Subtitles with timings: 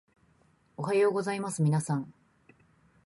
[0.77, 2.11] おはようございますみなさん